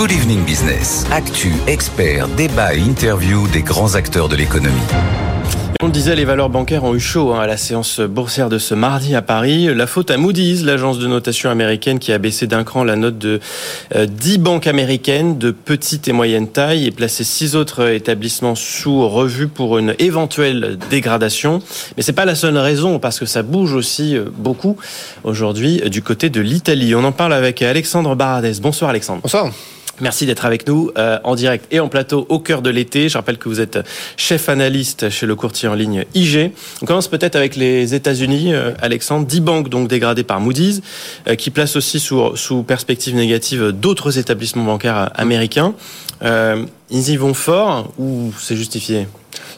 [0.00, 1.04] Good Evening Business.
[1.12, 4.80] Actu, experts, débat et interview des grands acteurs de l'économie.
[5.82, 8.56] On le disait, les valeurs bancaires ont eu chaud hein, à la séance boursière de
[8.56, 9.66] ce mardi à Paris.
[9.74, 13.18] La faute à Moody's, l'agence de notation américaine qui a baissé d'un cran la note
[13.18, 13.40] de
[13.94, 19.06] 10 euh, banques américaines de petite et moyenne taille et placé six autres établissements sous
[19.06, 21.60] revue pour une éventuelle dégradation.
[21.98, 24.78] Mais c'est pas la seule raison parce que ça bouge aussi euh, beaucoup
[25.24, 26.94] aujourd'hui du côté de l'Italie.
[26.94, 28.60] On en parle avec Alexandre Baradès.
[28.62, 29.20] Bonsoir Alexandre.
[29.20, 29.50] Bonsoir.
[30.00, 33.08] Merci d'être avec nous euh, en direct et en plateau au cœur de l'été.
[33.08, 33.78] Je rappelle que vous êtes
[34.16, 36.52] chef analyste chez le courtier en ligne IG.
[36.82, 39.26] On commence peut-être avec les États-Unis, euh, Alexandre.
[39.26, 40.80] 10 banques donc dégradées par Moody's,
[41.28, 45.74] euh, qui placent aussi sous, sous perspective négative d'autres établissements bancaires américains.
[46.22, 49.06] ils y vont fort ou c'est justifié?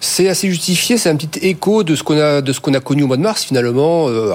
[0.01, 3.07] C'est assez justifié, c'est un petit écho de ce qu'on a de a connu au
[3.07, 4.33] mois de mars finalement, euh,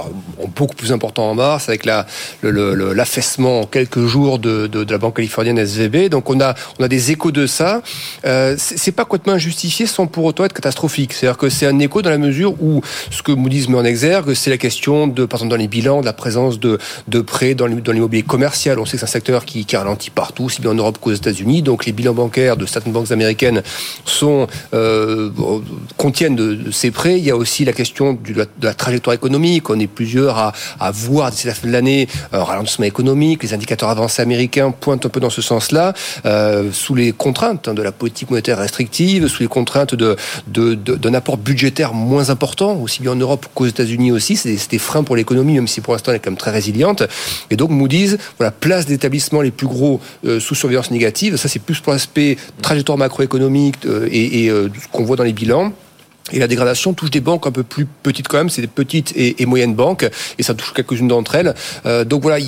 [0.55, 2.05] beaucoup plus important en mars avec la
[2.43, 6.09] l'affaissement en quelques jours de, de, la banque californienne SVB.
[6.09, 7.81] Donc on a on a des échos de ça.
[8.25, 11.13] Euh, c'est pas complètement injustifié sans pour autant être catastrophique.
[11.13, 14.33] C'est-à-dire que c'est un écho dans la mesure où ce que Moody's met en exergue,
[14.33, 16.77] c'est la question de par exemple dans les bilans de la présence de
[17.07, 18.79] de prêts dans l'immobilier commercial.
[18.79, 21.13] On sait que c'est un secteur qui, qui ralentit partout, aussi bien en Europe qu'aux
[21.13, 21.61] États-Unis.
[21.61, 23.61] Donc les bilans bancaires de certaines banques américaines
[24.05, 25.29] sont euh,
[25.97, 27.17] contiennent de, ces prêts.
[27.17, 29.69] Il y a aussi la question de la, trajectoire économique.
[29.69, 33.43] On est plusieurs à, voir d'ici la fin de l'année un ralentissement économique.
[33.43, 35.93] Les indicateurs avancés américains pointent un peu dans ce sens-là,
[36.25, 41.93] euh, sous les contraintes de la politique monétaire restrictive, sous les contraintes d'un apport budgétaire
[41.93, 44.35] moins important, aussi bien en Europe qu'aux États-Unis aussi.
[44.35, 47.03] C'est des freins pour l'économie, même si pour l'instant elle est quand même très résiliente.
[47.49, 51.35] Et donc Moody's, voilà, place d'établissements les plus gros euh, sous surveillance négative.
[51.37, 55.73] Ça, c'est plus pour l'aspect trajectoire macroéconomique euh, et, euh, qu'on voit dans les bilans.
[56.33, 59.13] Et la dégradation touche des banques un peu plus petites quand même, c'est des petites
[59.15, 60.05] et, moyennes banques,
[60.37, 61.53] et ça touche quelques-unes d'entre elles.
[61.85, 62.43] Euh, donc voilà,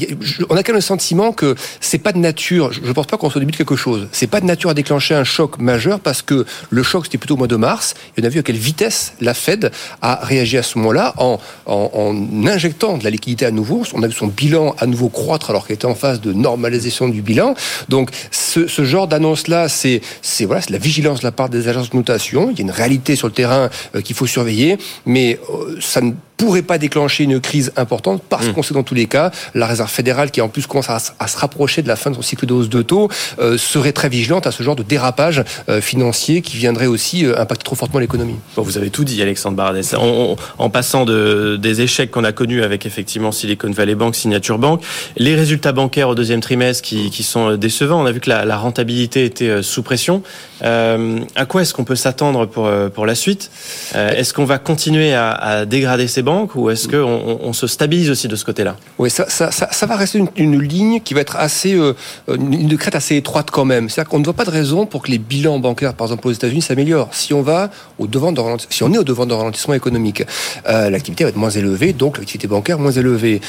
[0.49, 2.73] on a quand même le sentiment que c'est pas de nature.
[2.73, 4.09] Je ne pense pas qu'on soit au début de quelque chose.
[4.11, 7.35] C'est pas de nature à déclencher un choc majeur parce que le choc c'était plutôt
[7.35, 7.95] au mois de mars.
[8.17, 11.39] Et on a vu à quelle vitesse la Fed a réagi à ce moment-là en,
[11.65, 13.83] en, injectant de la liquidité à nouveau.
[13.93, 17.07] On a vu son bilan à nouveau croître alors qu'elle était en phase de normalisation
[17.07, 17.55] du bilan.
[17.87, 18.09] Donc
[18.49, 20.01] ce, ce genre d'annonce-là, c'est
[20.41, 22.49] voilà, la vigilance de la part des agences de notation.
[22.51, 26.01] Il y a une réalité sur le terrain euh, qu'il faut surveiller, mais euh, ça
[26.01, 28.53] ne pourrait pas déclencher une crise importante parce hmm.
[28.53, 31.37] qu'on sait dans tous les cas, la Réserve fédérale qui en plus commence à, se
[31.37, 34.47] rapprocher de la fin de son cycle de hausse de taux euh, serait très vigilante
[34.47, 35.43] à ce genre de dérapage
[35.81, 38.35] financier qui viendrait aussi impacter trop fortement l'économie.
[38.55, 39.93] Bon, vous avez tout dit, Alexandre Baradès.
[39.95, 44.81] En, passant de, des échecs qu'on a connus avec effectivement Silicon Valley Bank, Signature Bank,
[45.17, 48.01] les résultats bancaires au deuxième trimestre qui, qui sont décevants.
[48.01, 50.23] On a vu que la, la rentabilité était sous pression.
[50.61, 53.51] à quoi est-ce qu'on peut s'attendre pour, pour la suite?
[53.95, 56.28] Euh, est-ce qu'on va continuer à, dégrader ces banques?
[56.55, 58.75] Ou est-ce qu'on on se stabilise aussi de ce côté-là?
[58.97, 61.93] Oui, ça, va rester une, ligne qui va être assez, euh,
[62.27, 63.89] une de crête assez étroite quand même.
[63.89, 66.31] C'est-à-dire qu'on ne voit pas de raison pour que les bilans bancaires, par exemple aux
[66.31, 67.09] États-Unis, s'améliorent.
[67.11, 70.23] Si on va au devant de si on est au devant d'un ralentissement économique,
[70.67, 73.41] euh, l'activité va être moins élevée, donc l'activité bancaire moins élevée.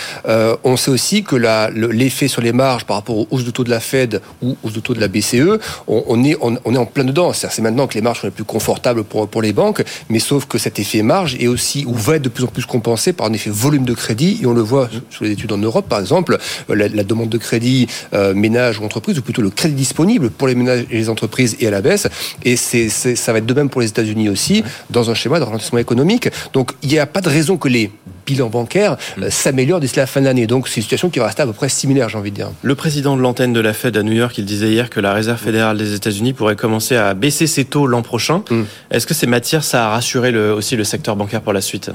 [0.65, 3.71] on sait aussi que l'effet sur les marges par rapport aux hausses de taux de
[3.71, 6.87] la Fed ou aux hausses de taux de la BCE, on, est, on, est en
[6.87, 7.33] plein dedans.
[7.33, 10.47] C'est maintenant que les marges sont les plus confortables pour, pour les banques, mais sauf
[10.47, 13.27] que cet effet marge est aussi ou va être de plus en plus compensé par
[13.27, 15.99] un effet volume de crédit et on le voit sur les études en Europe par
[16.01, 16.39] exemple
[16.69, 20.55] la, demande de crédit euh, ménage ou entreprise ou plutôt le crédit disponible pour les
[20.55, 22.07] ménages et les entreprises est à la baisse
[22.45, 25.45] et c'est, ça va être de même pour les États-Unis aussi dans un schéma de
[25.45, 27.91] ralentissement économique donc il n'y a pas de raison que les
[28.31, 29.31] bilan bancaire euh, mm.
[29.31, 30.47] s'améliore d'ici la fin de l'année.
[30.47, 32.51] Donc c'est une situation qui va rester à peu près similaire, j'ai envie de dire.
[32.63, 35.13] Le président de l'antenne de la Fed à New York, il disait hier que la
[35.13, 38.43] Réserve fédérale des États-Unis pourrait commencer à baisser ses taux l'an prochain.
[38.51, 38.63] Mm.
[38.91, 41.91] Est-ce que ces matières, ça a rassuré le, aussi le secteur bancaire pour la suite?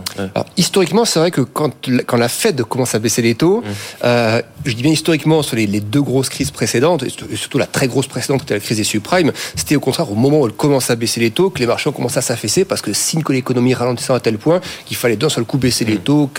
[0.65, 1.71] Historiquement, c'est vrai que quand,
[2.07, 3.63] quand la Fed commence à baisser les taux, mm.
[4.03, 7.87] euh, je dis bien historiquement sur les, deux grosses crises précédentes, et surtout la très
[7.87, 10.53] grosse précédente qui était la crise des subprimes, c'était au contraire au moment où elle
[10.53, 13.21] commence à baisser les taux que les marchés ont commencé à s'affaisser parce que signe
[13.21, 16.31] que l'économie ralentissant à tel point qu'il fallait d'un seul coup baisser les taux,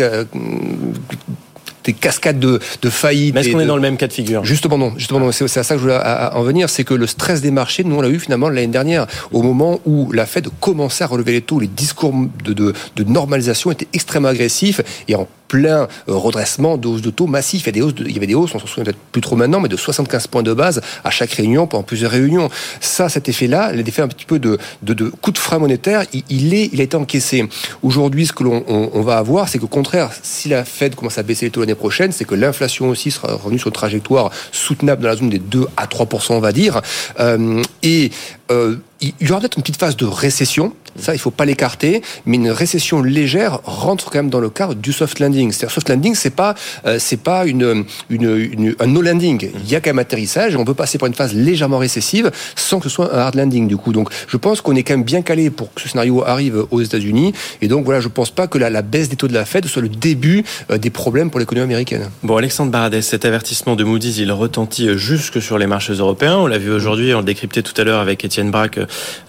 [1.87, 3.35] des cascades de, de faillites.
[3.35, 4.93] Mais est-ce qu'on est dans le même cas de figure Justement non.
[4.97, 5.33] Justement non.
[5.33, 5.99] C'est à ça que je voulais
[6.33, 9.07] en venir, c'est que le stress des marchés, nous on l'a eu finalement l'année dernière,
[9.33, 12.13] au moment où la Fed commençait à relever les taux, les discours
[12.45, 17.27] de, de, de normalisation étaient extrêmement agressifs et en plein euh, redressement de de taux
[17.27, 17.67] massifs.
[17.67, 19.37] Il y, des hausses il y avait des hausses, on s'en souvient peut-être plus trop
[19.37, 22.49] maintenant, mais de 75 points de base à chaque réunion pendant plusieurs réunions.
[22.81, 26.55] Ça, cet effet-là, l'effet un petit peu de, de, de, coup de frein monétaire, il,
[26.55, 27.49] est, il a été encaissé.
[27.83, 31.23] Aujourd'hui, ce que l'on on, va avoir, c'est qu'au contraire, si la Fed commence à
[31.23, 35.03] baisser les taux l'année prochaine, c'est que l'inflation aussi sera revenue sur une trajectoire soutenable
[35.03, 36.81] dans la zone des 2 à 3 on va dire.
[37.21, 38.11] Euh, et
[38.51, 42.03] euh, il y aura peut-être une petite phase de récession, ça il faut pas l'écarter,
[42.25, 45.53] mais une récession légère rentre quand même dans le cadre du soft landing.
[45.53, 46.55] C'est-à-dire soft landing, c'est pas
[46.87, 49.51] euh, c'est pas une, une, un no landing.
[49.55, 52.31] Il y a quand même atterrissage et on peut passer par une phase légèrement récessive
[52.55, 53.93] sans que ce soit un hard landing du coup.
[53.93, 56.81] Donc je pense qu'on est quand même bien calé pour que ce scénario arrive aux
[56.81, 59.67] États-Unis et donc voilà, je pense pas que la, baisse des taux de la Fed
[59.67, 62.11] soit le début euh, des problèmes pour l'économie américaine.
[62.23, 66.37] Bon, Alexandre Baradès, cet avertissement de Moody's, il retentit jusque sur les marchés européens.
[66.37, 68.81] On l'a vu aujourd'hui, on le décryptait tout à l'heure avec Étienne Braque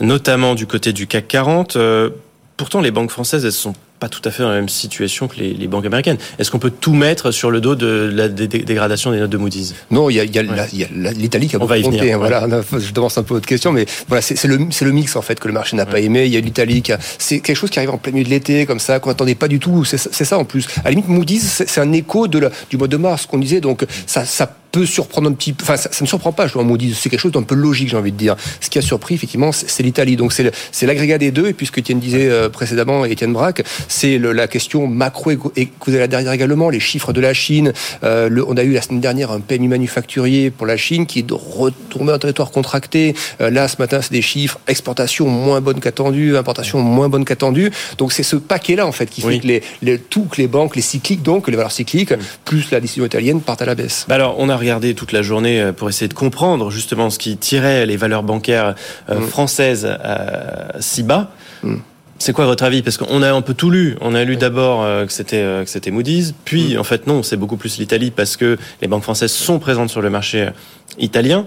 [0.02, 1.76] notamment du côté du CAC 40.
[1.76, 2.10] Euh,
[2.58, 5.38] pourtant, les banques françaises, elles sont pas tout à fait dans la même situation que
[5.40, 6.18] les, banques américaines.
[6.38, 9.74] Est-ce qu'on peut tout mettre sur le dos de la dégradation des notes de Moody's?
[9.90, 10.24] Non, il y a,
[11.14, 12.14] l'Italie qui a beaucoup monté.
[12.14, 15.24] Hein, voilà, je devance un peu votre question, mais voilà, c'est le, le mix en
[15.24, 16.26] fait que le marché n'a pas aimé.
[16.26, 18.30] Il y a l'Italie qui a, c'est quelque chose qui arrive en plein milieu de
[18.30, 19.84] l'été, comme ça, qu'on n'attendait pas du tout.
[19.84, 20.68] C'est ça en plus.
[20.80, 23.62] À la limite, Moody's, c'est un écho de du mois de mars qu'on disait.
[23.62, 25.64] Donc ça, ça peut surprendre un petit peu.
[25.64, 26.98] Enfin, ça, ne surprend pas, je vois Moody's.
[27.00, 28.36] C'est quelque chose d'un peu logique, j'ai envie de dire.
[28.62, 30.16] Ce qui a surpris, effectivement, c'est l'Italie.
[30.16, 31.48] Donc c'est l'agrégat des deux.
[31.48, 35.92] Et puisque Étienne disait euh, précédemment, Étienne Braque, c'est la question macro et que vous
[35.92, 37.74] avez là derrière également, les chiffres de la Chine.
[38.04, 41.20] Euh, le, on a eu la semaine dernière un PMI manufacturier pour la Chine qui
[41.20, 43.16] est de retourner en territoire contracté.
[43.42, 47.72] Euh, là, ce matin, c'est des chiffres exportation moins bonne qu'attendu, importation moins bonne qu'attendu.
[47.98, 50.76] Donc c'est ce paquet-là en fait qui fait que les, les, tout, que les banques,
[50.76, 52.14] les cycliques, donc les valeurs cycliques,
[52.46, 54.06] plus la décision italienne partent à la baisse.
[54.08, 57.18] Bah alors, on a regardé toute la journée euh, pour essayer de comprendre justement ce
[57.18, 58.76] qui tirait les valeurs bancaires
[59.10, 59.22] mm.
[59.22, 59.88] françaises
[60.80, 61.32] si bas.
[61.64, 61.78] Mm.
[62.20, 62.82] C'est quoi votre avis?
[62.82, 63.96] Parce qu'on a un peu tout lu.
[64.02, 66.80] On a lu d'abord euh, que c'était euh, que c'était Moody's, puis mm.
[66.80, 70.02] en fait non, c'est beaucoup plus l'Italie parce que les banques françaises sont présentes sur
[70.02, 70.50] le marché
[70.98, 71.46] italien.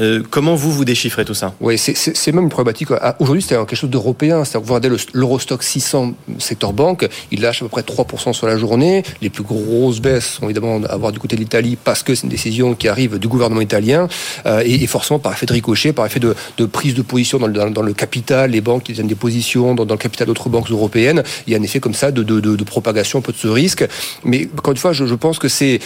[0.00, 2.88] Euh, comment vous, vous déchiffrez tout ça Oui, c'est même une problématique.
[3.00, 4.42] Ah, aujourd'hui, c'est quelque chose d'européen.
[4.42, 9.02] Vous regardez l'Eurostock 600 secteur banque, il lâche à peu près 3% sur la journée.
[9.22, 12.24] Les plus grosses baisses sont évidemment à voir du côté de l'Italie parce que c'est
[12.24, 14.08] une décision qui arrive du gouvernement italien
[14.46, 16.34] euh, et, forcément par effet de ricochet, par effet de,
[16.66, 19.84] prise de position dans le, dans, le, capital, les banques qui tiennent des positions dans,
[19.84, 21.22] le capital d'autres banques européennes.
[21.46, 23.86] Il y a un effet comme ça de, de, propagation un peu de ce risque.
[24.24, 25.78] Mais encore une fois, je, je pense que c'est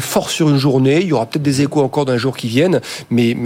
[0.00, 1.00] fort sur une journée.
[1.00, 2.80] Il y aura peut-être des échos encore d'un jour qui viennent.
[3.10, 3.36] Mais,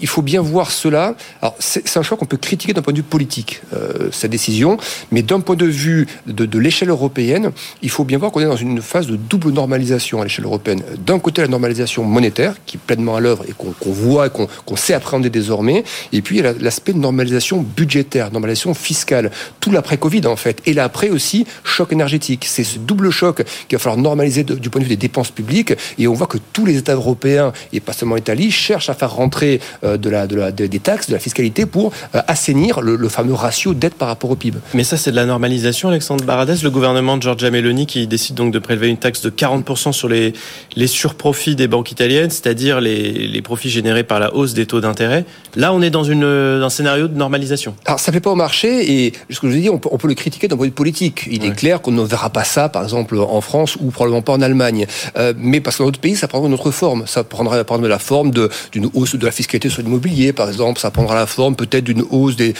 [0.00, 1.14] il faut bien voir cela.
[1.40, 4.76] Alors, c'est un choix qu'on peut critiquer d'un point de vue politique, euh, cette décision,
[5.10, 7.50] mais d'un point de vue de, l'échelle européenne,
[7.82, 10.82] il faut bien voir qu'on est dans une phase de double normalisation à l'échelle européenne.
[10.98, 14.94] D'un côté, la normalisation monétaire, qui est pleinement à l'œuvre et qu'on voit, qu'on sait
[14.94, 19.30] appréhender désormais, et puis l'aspect de normalisation budgétaire, normalisation fiscale,
[19.60, 22.44] tout l'après-Covid en fait, et l'après aussi choc énergétique.
[22.48, 25.74] C'est ce double choc qu'il va falloir normaliser du point de vue des dépenses publiques,
[25.98, 29.12] et on voit que tous les États européens, et pas seulement l'Italie, cherchent à faire
[29.12, 33.08] rentrer euh, de la, de la, des taxes, de la fiscalité pour euh, assainir le,
[33.08, 34.58] fameux ratio dette par rapport au PIB.
[34.72, 36.56] Mais ça, c'est de la normalisation, Alexandre Baradès.
[36.62, 40.08] Le gouvernement de Giorgia Meloni qui décide donc de prélever une taxe de 40% sur
[40.08, 40.32] les,
[40.76, 44.80] les surprofits des banques italiennes, c'est-à-dire les, les profits générés par la hausse des taux
[44.80, 45.24] d'intérêt.
[45.56, 47.74] Là, on est dans une, un scénario de normalisation.
[47.84, 49.78] Alors, ça ne fait pas au marché et ce que je vous ai dit, on
[49.78, 51.28] peut, on peut le critiquer d'un point de vue politique.
[51.30, 54.32] Il est clair qu'on ne verra pas ça, par exemple, en France ou probablement pas
[54.32, 54.86] en Allemagne.
[55.16, 57.06] Euh, mais parce que dans d'autres pays, ça prendra une autre forme.
[57.06, 60.80] Ça prendra, prendra la forme d'une hausse de la fiscalité sur l'immobilier, par exemple.
[60.80, 62.52] Ça prendra la forme peut-être d'une hausse de,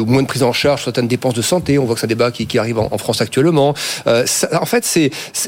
[0.00, 1.78] moins de prise en charge sur certaines dépenses de santé.
[1.78, 3.74] On voit que c'est un débat qui, arrive en, France actuellement.
[4.06, 4.24] Euh,
[4.58, 4.86] en fait,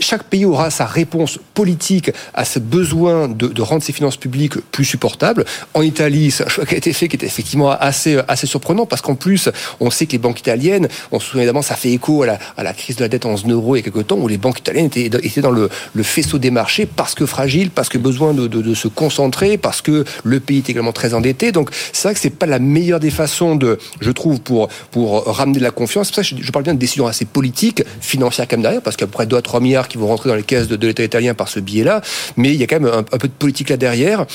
[0.00, 4.84] chaque pays aura sa réponse politique à ce besoin de, rendre ses finances publiques plus
[4.84, 5.44] supportables.
[5.74, 8.86] En Italie, c'est un choix qui a été fait qui est effectivement assez, assez surprenant
[8.86, 9.48] parce qu'en plus,
[9.80, 12.72] on sait que les banques italiennes, on se souvient évidemment, ça fait écho à la,
[12.72, 14.60] crise de la dette en zone euro il y a quelques temps où les banques
[14.60, 15.68] italiennes étaient, dans le,
[16.02, 20.40] faisceau des marchés parce que fragiles, parce que besoin de se concentrer, parce que le
[20.40, 21.52] pays est également très endetté.
[21.52, 24.68] Donc c'est vrai que c'est pas la meilleure des façons de, je trouve, pour
[25.26, 26.12] ramener de la confiance.
[26.12, 29.10] Ça je, parle bien de décisions assez politiques, financières quand même derrière, parce qu'il y
[29.10, 31.04] a près de 2 à 3 milliards qui vont rentrer dans les caisses de, l'État
[31.04, 32.02] italien par ce biais-là.
[32.36, 34.26] Mais il y a quand même un, un peu de politique là derrière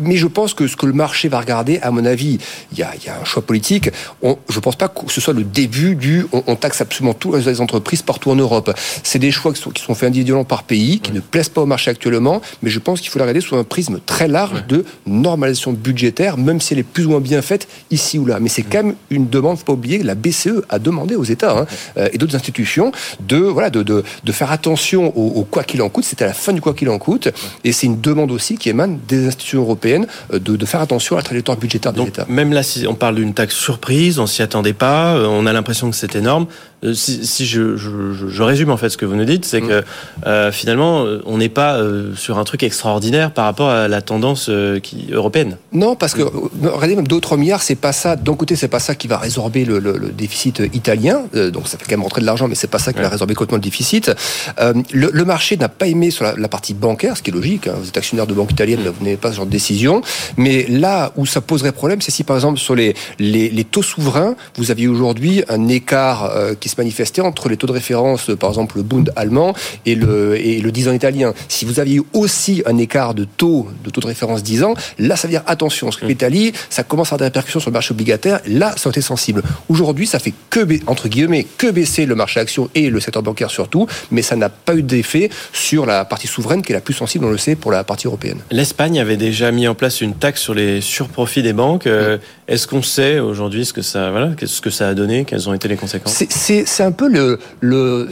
[0.00, 2.38] mais je pense que ce que le marché va regarder, à mon avis,
[2.72, 3.90] il y a, y a un choix politique.
[4.22, 7.12] On, je ne pense pas que ce soit le début du on, on taxe absolument
[7.12, 8.74] toutes les entreprises partout en Europe.
[9.02, 11.60] C'est des choix qui sont, qui sont, faits individuellement par pays, qui ne plaisent pas
[11.60, 14.66] au marché actuellement, mais je pense qu'il faut la regarder sous un prisme très large
[14.66, 18.40] de normalisation budgétaire, même si elle est plus ou moins bien faite ici ou là.
[18.40, 21.58] Mais c'est quand même une demande, faut pas oublier, la BCE a demandé aux États
[21.58, 21.66] hein,
[21.98, 25.82] euh, et d'autres institutions de, voilà, de, de, de faire attention au, au quoi qu'il
[25.82, 26.04] en coûte.
[26.04, 27.28] C'était à la fin du quoi qu'il en coûte.
[27.64, 31.16] Et c'est une demande aussi qui émane des institutions européennes européenne euh, de, faire attention
[31.16, 32.26] à la trajectoire budgétaire des États.
[32.28, 35.52] Même là, si on parle d'une taxe surprise, on s'y attendait pas, euh, on a
[35.52, 36.46] l'impression que c'est énorme.
[36.84, 39.68] Euh, si, je, je, résume en fait ce que vous nous dites, c'est mm.
[39.68, 39.84] que
[40.26, 44.50] euh, finalement on n'est pas euh, sur un truc extraordinaire par rapport à la tendance
[44.82, 45.56] qui, européenne.
[45.72, 48.16] Non, parce que regardez même d'autres milliards, c'est pas ça.
[48.16, 51.22] D'un côté, c'est pas ça qui va résorber le, le, déficit italien,
[51.52, 53.34] donc ça fait quand même rentrer de l'argent, mais c'est pas ça qui va résorber
[53.34, 54.10] complètement le déficit.
[54.92, 57.66] le, marché n'a pas aimé sur la, partie bancaire, ce qui est logique.
[57.66, 57.74] Hein.
[57.80, 60.02] Vous êtes actionnaire de banque italienne, vous n'avez pas ce genre de décision.
[60.36, 63.82] Mais là où ça poserait problème, c'est si par exemple sur les, les, les taux
[63.82, 68.30] souverains, vous aviez aujourd'hui un écart euh, qui se manifestait entre les taux de référence,
[68.38, 69.54] par exemple le Bund allemand
[69.86, 71.34] et le, et le 10 ans italien.
[71.48, 75.16] Si vous aviez aussi un écart de taux, de taux de référence 10 ans, là
[75.16, 76.08] ça veut dire attention, parce que mm.
[76.08, 79.00] l'Italie, ça commence à avoir des répercussions sur le marché obligataire, là ça a été
[79.00, 79.42] sensible.
[79.68, 83.50] Aujourd'hui, ça fait que, entre guillemets, que baisser le marché action et le secteur bancaire
[83.50, 86.94] surtout, mais ça n'a pas eu d'effet sur la partie souveraine qui est la plus
[86.94, 88.38] sensible, on le sait, pour la partie européenne.
[88.50, 91.86] L'Espagne avait déjà mis en place une taxe sur les surprofits des banques.
[91.86, 95.48] Euh, est-ce qu'on sait aujourd'hui ce que ça, voilà, ce que ça a donné, quelles
[95.48, 96.22] ont été les conséquences?
[96.28, 98.08] C'est un peu le, le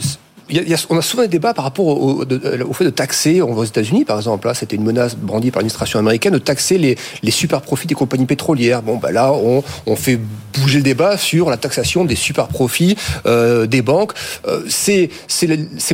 [0.89, 2.25] on a souvent des débats par rapport au,
[2.73, 5.59] fait de taxer, on voit aux États-Unis par exemple, là c'était une menace brandie par
[5.59, 8.81] l'administration américaine, de taxer les, les super profits des compagnies pétrolières.
[8.81, 10.19] Bon, ben là, on, on, fait
[10.59, 12.95] bouger le débat sur la taxation des super profits
[13.25, 14.13] euh, des banques.
[14.47, 15.09] Euh, c'est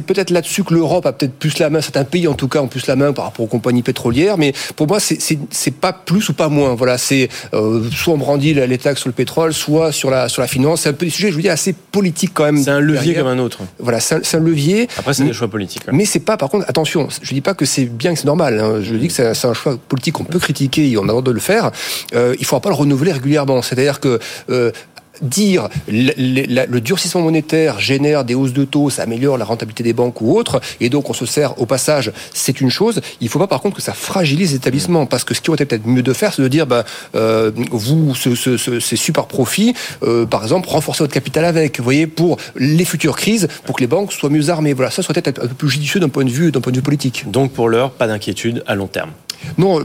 [0.06, 2.68] peut-être là-dessus que l'Europe a peut-être plus la main, certains pays en tout cas ont
[2.68, 6.34] plus la main par rapport aux compagnies pétrolières, mais pour moi, c'est pas plus ou
[6.34, 6.74] pas moins.
[6.74, 10.41] Voilà, c'est euh, soit on brandit les taxes sur le pétrole, soit sur la, sur
[10.41, 10.82] la finance.
[10.82, 12.63] C'est un peu des sujets, je vous dis, assez politiques quand même.
[12.63, 13.60] C'est un levier comme un autre.
[13.79, 14.88] Voilà, c'est un levier.
[14.98, 15.84] Après, c'est des choix politiques.
[15.91, 18.60] Mais c'est pas, par contre, attention, je dis pas que c'est bien, que c'est normal.
[18.60, 18.81] Hein.
[18.81, 21.22] Je dis que c'est un choix politique qu'on peut critiquer et on a le droit
[21.22, 21.72] de le faire.
[22.13, 23.62] Euh, il faudra pas le renouveler régulièrement.
[23.62, 24.19] C'est-à-dire que
[24.50, 24.72] euh,
[25.21, 30.21] dire le, durcissement monétaire génère des hausses de taux, ça améliore la rentabilité des banques
[30.21, 33.01] ou autres, et donc on se sert au passage, c'est une chose.
[33.21, 35.49] Il ne faut pas par contre que ça fragilise les établissements, parce que ce qui
[35.49, 36.83] aurait peut-être mieux de faire, c'est de dire, ben,
[37.15, 39.73] euh, vous, ces super profits,
[40.03, 43.81] euh, par exemple, renforcer votre capital avec, vous voyez, pour les futures crises, pour que
[43.81, 44.73] les banques soient mieux armées.
[44.73, 46.77] Voilà, ça serait peut-être un peu plus judicieux d'un point de vue, d'un point de
[46.77, 47.29] vue politique.
[47.29, 49.11] Donc pour l'heure, pas d'inquiétude à long terme.
[49.58, 49.81] Non,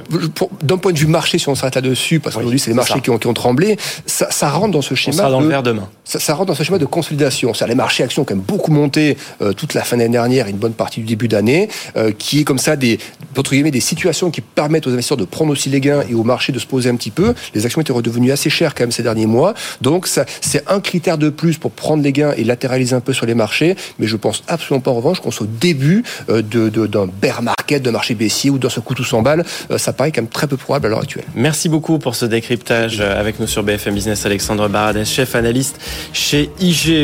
[0.63, 3.11] d'un point de vue marché, si on s'arrête là-dessus, parce qu'aujourd'hui c'est les marchés qui
[3.11, 5.15] ont, qui ont, tremblé, ça, ça, rentre dans ce schéma.
[5.15, 5.89] On sera dans le vert demain.
[6.05, 7.55] Ça, ça, rentre dans ce schéma de consolidation.
[7.55, 10.47] C'est les marchés actions ont quand même beaucoup monté euh, toute la fin d'année dernière
[10.47, 12.99] et une bonne partie du début d'année, euh, qui est comme ça des,
[13.37, 16.25] entre guillemets, des situations qui permettent aux investisseurs de prendre aussi les gains et au
[16.25, 17.35] marché de se poser un petit peu.
[17.55, 21.19] Les actions étaient redevenues assez chères quand même ces derniers mois, donc c'est un critère
[21.19, 23.77] de plus pour prendre les gains et latéraliser un peu sur les marchés.
[23.99, 27.43] Mais je pense absolument pas en revanche qu'on soit au début euh, de, d'un bear
[27.43, 29.23] market, d'un marché baissier ou dans ce coup tout 100
[29.69, 29.79] balles.
[29.79, 31.25] ça paraît quand même très peu probable à l'heure actuelle.
[31.35, 34.27] Merci beaucoup pour ce décryptage avec nous sur BFM Business.
[34.27, 35.81] Alexandre Baradès, chef analyste
[36.13, 36.93] chez IG.